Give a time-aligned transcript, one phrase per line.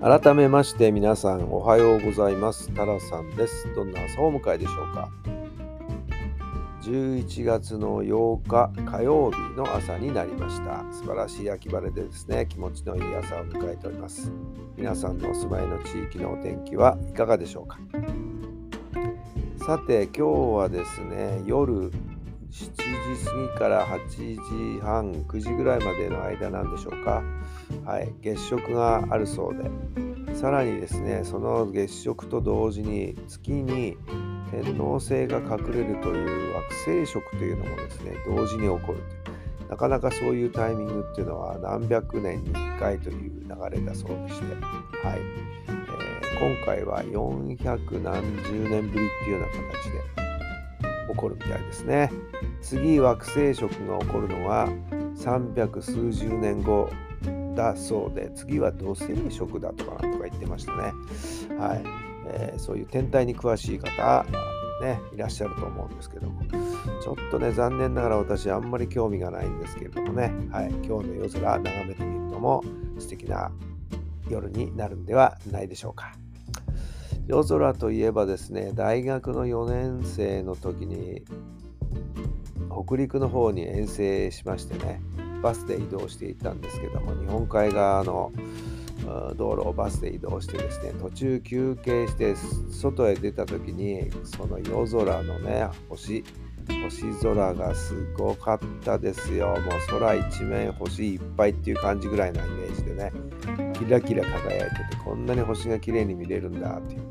[0.00, 2.72] 改めまして皆さんおはようございます。
[2.72, 3.70] タラさんです。
[3.74, 5.10] どんな朝をお迎えでしょうか
[6.80, 10.86] ？11月の8日火曜日の朝になりました。
[10.90, 14.32] 素晴らしい秋晴れでですね気持ちのいい朝を迎えております。
[14.74, 17.78] 皆さんのお住まいの地域のお天気はいかがでしょうか？
[19.66, 20.22] さて今日
[20.56, 21.92] はですね夜
[22.50, 24.34] 7時過ぎから8
[24.76, 27.22] 時半9時ぐらいまでの間なんでしょうか。
[27.84, 30.34] はい月食があるそうで。
[30.34, 33.96] さらにですねその月食と同時に月に
[34.50, 39.34] 天王星が隠れるという惑星食というのもですね同時に起こるとい
[39.66, 39.68] う。
[39.68, 44.44] なかなかそういうタイミングっていうのは何百年に1回という流れだそうでして、
[45.06, 45.20] はい。
[45.68, 50.29] えー、今回は400何十年ぶりっていうような形で
[51.20, 52.10] こるみたいですね。
[52.62, 54.68] 次惑星食が起こるのは
[55.16, 56.90] 300数十年後
[57.54, 60.82] だそうで次は土星食だとかなんとか言ってましたね。
[61.58, 61.82] はい。
[62.32, 64.24] えー、そういう天体に詳しい方、
[64.82, 66.42] ね、いらっしゃると思うんですけども。
[67.02, 72.64] ちょっとね残念ながら私あんまり興味がないんですけれどもね、はい、今日の夜空眺めてみるのも
[72.98, 73.50] 素敵な
[74.28, 76.19] 夜になるんではないでしょうか。
[77.30, 81.22] 夜空といえばですね大学の4年生の時に
[82.68, 85.00] 北陸の方に遠征しましてね
[85.40, 88.32] バスで移動していったんですけども日本海側の
[89.36, 92.34] 道路をバスで移動してですね途中休憩して
[92.72, 96.24] 外へ出た時にその夜空のね星
[96.82, 99.48] 星空がすごかったですよ。
[99.48, 99.58] もう
[99.88, 103.12] 空一面星いっぱいっていう感じぐらいなイメージでね
[103.84, 107.02] キラキラ輝いててこんなに星が綺麗に見れるんだっていう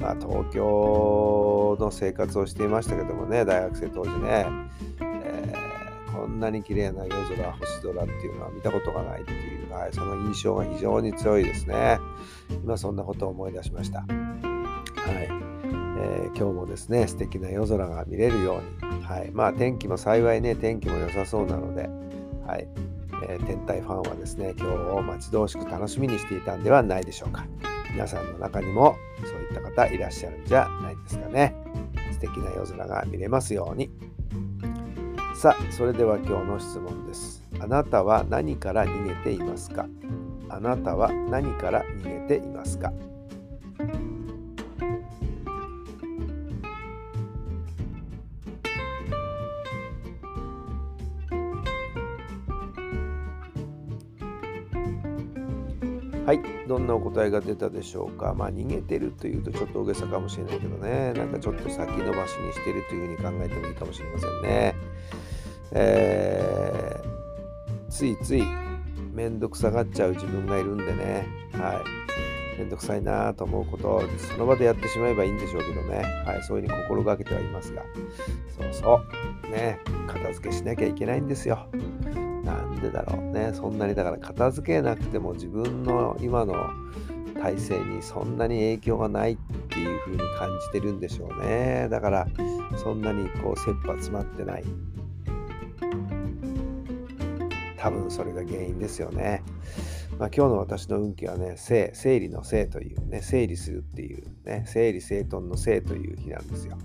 [0.00, 4.46] まあ東京の生活をしていましたけどもね大学生当時ね
[5.00, 5.68] え
[6.18, 11.98] こんなに綺麗な夜空、星空っていうのは見たことがないっていう、はい、その印象が非常に強いですね。
[12.64, 14.00] 今そんなことを思い出しました。
[14.00, 15.28] はい。
[16.00, 19.30] えー、今日もですね、素敵な夜空が見れるように、はい。
[19.32, 21.88] まあ天気も幸いね、天気も良さそうなので、
[22.46, 22.66] はい。
[23.26, 27.46] えー、天体ファンはですね、今日を待ち遠しく楽しみにしていたんではないでしょうか。
[27.90, 31.54] 皆さんの中にもそういった方いらっしゃるんじゃないですかね。
[32.12, 33.90] 素敵な夜空が見れますように。
[35.34, 37.42] さあ、それでは今日の質問です。
[37.60, 39.86] あなたは何から逃げていますか？
[40.48, 42.92] あなたは何から逃げていますか？
[56.28, 58.34] はい、どんなお答えが出たでしょうか？
[58.34, 64.74] まあ、逃げてるというとちょっと大げさかもしれないけどね、なんかちょっと先延ばしにしてるというふうに考えてもいいかもしれませんね。
[65.72, 68.42] えー、ついつい
[69.14, 71.82] めんどくさがっちゃう自分がいるんでね、は
[72.56, 77.82] い、めんどくさいなと思うことをその場でやってしまえばいいんでしょうけどね、はい、そういうふうに心がけてはいますが、
[78.54, 79.00] そうそ
[79.46, 81.68] う、ね、片付けしなきゃいけないんですよ。
[82.44, 86.54] なんでだろうね、そんなにだから片付けなくても自分の今の
[87.40, 89.36] 体制にそんなに影響がないっ
[89.68, 91.88] ていう風に感じてるんでしょうね。
[91.90, 92.26] だから
[92.76, 94.64] そんなにこう切羽詰まってない。
[97.76, 99.42] 多分それが原因ですよね。
[100.18, 106.76] まあ、今日の私の運気はね、整整理の整というね、整理するっていうね、整理整頓の整という日なんですよ。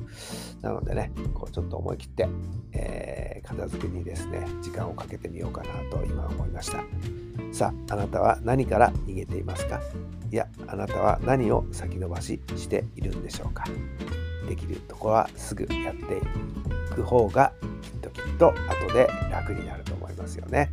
[0.61, 2.29] なのでね、こうちょっと思い切って、
[2.73, 6.83] えー、片付けにですね、時間をかけてみようかなと今思いました。
[7.51, 9.81] さあ、あなたは何から逃げていますか？
[10.31, 13.63] いや、あなたは何を先延ばししているんでしょうか？
[14.47, 20.69] できるとこはすぐやっていく方がきっときっと後で楽になると思いますよね。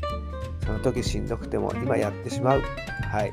[0.65, 2.62] その時しんどくても今やってしまう。
[3.11, 3.33] はい。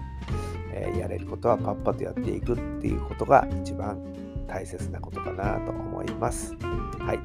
[0.74, 4.00] えー、やれることはパッパとやっていくっていうことが一番
[4.48, 6.56] 大切なことかなと思います。
[7.00, 7.20] はい。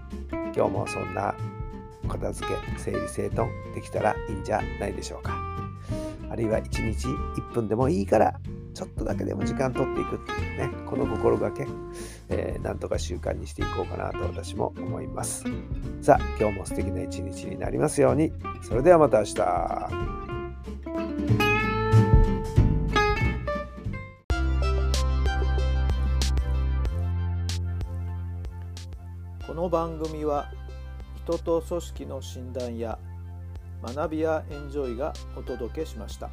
[0.54, 1.34] 今日もそんな
[2.08, 5.38] 片付け、整理整頓できたらいいんじゃないでしょうか。
[6.30, 8.34] あるいは1日1分でもいいから
[8.74, 11.66] ちょっとだけでも時間取っていくっていうね、この心がけ、
[12.28, 15.44] えー、なんとか習慣にしていこうかなと私も思います。
[16.00, 18.32] さあ、今日も素敵な一日になりますように。
[18.62, 20.12] それではまた明日。
[29.46, 30.50] この番組は
[31.24, 32.98] 人と組織の診断や
[33.82, 36.30] 学びやエンジョイがお届けしました。